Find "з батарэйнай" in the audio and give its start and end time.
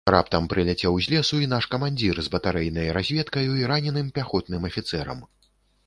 2.29-2.91